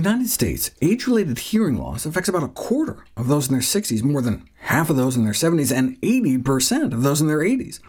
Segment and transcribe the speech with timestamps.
[0.00, 4.22] United States, age-related hearing loss affects about a quarter of those in their 60s, more
[4.22, 7.80] than half of those in their 70s, and 80% of those in their 80s.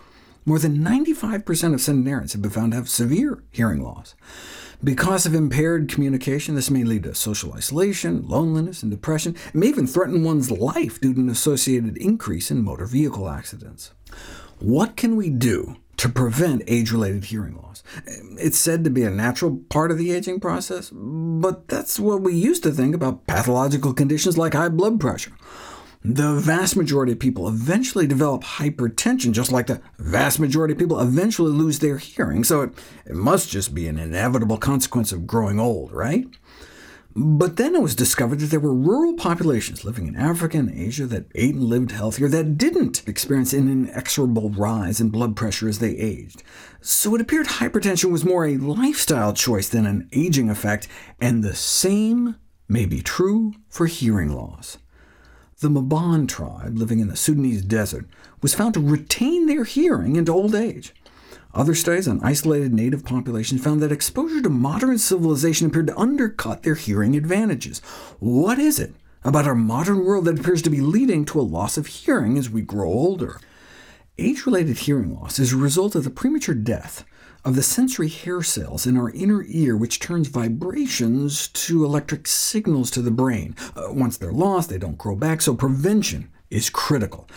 [0.45, 4.15] More than 95% of centenarians have been found to have severe hearing loss.
[4.83, 9.35] Because of impaired communication, this may lead to social isolation, loneliness, and depression.
[9.49, 13.91] It may even threaten one's life due to an associated increase in motor vehicle accidents.
[14.59, 17.83] What can we do to prevent age-related hearing loss?
[18.39, 22.33] It's said to be a natural part of the aging process, but that's what we
[22.33, 25.33] used to think about pathological conditions like high blood pressure.
[26.03, 30.99] The vast majority of people eventually develop hypertension, just like the vast majority of people
[30.99, 32.71] eventually lose their hearing, so it,
[33.05, 36.25] it must just be an inevitable consequence of growing old, right?
[37.13, 41.05] But then it was discovered that there were rural populations living in Africa and Asia
[41.07, 45.79] that ate and lived healthier that didn't experience an inexorable rise in blood pressure as
[45.79, 46.41] they aged.
[46.79, 50.87] So it appeared hypertension was more a lifestyle choice than an aging effect,
[51.19, 52.37] and the same
[52.69, 54.77] may be true for hearing loss.
[55.59, 58.07] The Maban tribe, living in the Sudanese desert,
[58.41, 60.93] was found to retain their hearing into old age.
[61.53, 66.63] Other studies on isolated native populations found that exposure to modern civilization appeared to undercut
[66.63, 67.79] their hearing advantages.
[68.19, 71.77] What is it about our modern world that appears to be leading to a loss
[71.77, 73.41] of hearing as we grow older?
[74.17, 77.03] Age-related hearing loss is a result of the premature death
[77.43, 82.91] of the sensory hair cells in our inner ear, which turns vibrations to electric signals
[82.91, 83.55] to the brain.
[83.75, 87.27] Uh, once they're lost, they don't grow back, so prevention is critical.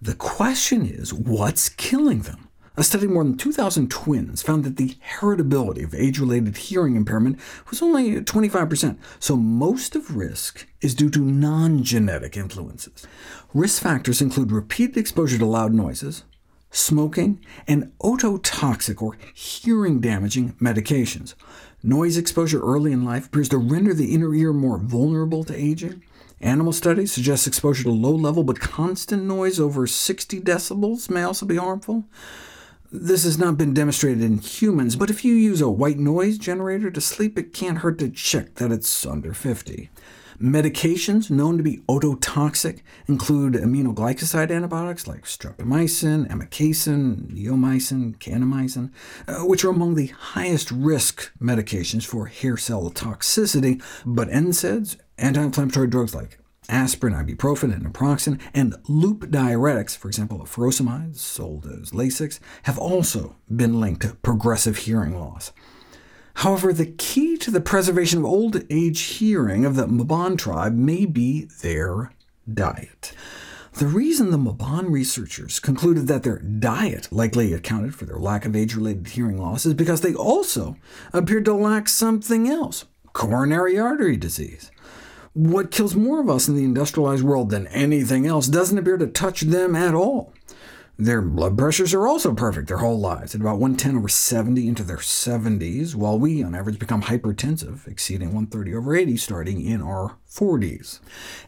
[0.00, 2.49] The question is, what's killing them?
[2.76, 7.38] A study of more than 2,000 twins found that the heritability of age-related hearing impairment
[7.68, 13.06] was only 25%, so most of risk is due to non-genetic influences.
[13.52, 16.22] Risk factors include repeated exposure to loud noises,
[16.70, 21.34] smoking, and ototoxic or hearing-damaging medications.
[21.82, 26.04] Noise exposure early in life appears to render the inner ear more vulnerable to aging.
[26.40, 31.56] Animal studies suggest exposure to low-level but constant noise over 60 decibels may also be
[31.56, 32.04] harmful.
[32.92, 36.90] This has not been demonstrated in humans, but if you use a white noise generator
[36.90, 39.90] to sleep, it can't hurt to check that it's under 50.
[40.40, 48.90] Medications known to be ototoxic include aminoglycoside antibiotics like streptomycin, amikacin, neomycin, kanamycin,
[49.28, 55.86] uh, which are among the highest risk medications for hair cell toxicity, but NSAIDs, anti-inflammatory
[55.86, 56.39] drugs like
[56.70, 63.36] aspirin, ibuprofen, and naproxen, and loop diuretics, for example, furosemide, sold as Lasix, have also
[63.54, 65.52] been linked to progressive hearing loss.
[66.34, 71.04] However, the key to the preservation of old age hearing of the Maban tribe may
[71.04, 72.12] be their
[72.52, 73.12] diet.
[73.74, 78.56] The reason the Maban researchers concluded that their diet likely accounted for their lack of
[78.56, 80.76] age-related hearing loss is because they also
[81.12, 84.70] appeared to lack something else, coronary artery disease.
[85.32, 89.06] What kills more of us in the industrialized world than anything else doesn't appear to
[89.06, 90.34] touch them at all.
[90.98, 94.82] Their blood pressures are also perfect their whole lives, at about 110 over 70 into
[94.82, 100.18] their 70s, while we, on average, become hypertensive, exceeding 130 over 80 starting in our
[100.28, 101.00] 40s.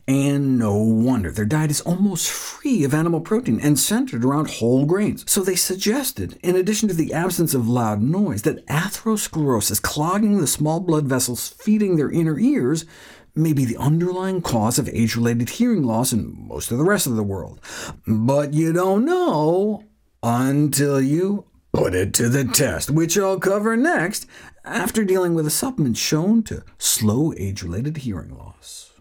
[0.08, 4.86] And no wonder, their diet is almost free of animal protein and centered around whole
[4.86, 5.30] grains.
[5.30, 10.46] So they suggested, in addition to the absence of loud noise, that atherosclerosis, clogging the
[10.46, 12.86] small blood vessels feeding their inner ears,
[13.34, 17.16] may be the underlying cause of age-related hearing loss in most of the rest of
[17.16, 17.60] the world.
[18.06, 19.84] But you don't know
[20.22, 24.26] until you put it to the test, which I'll cover next,
[24.64, 28.91] after dealing with a supplement shown to slow age-related hearing loss.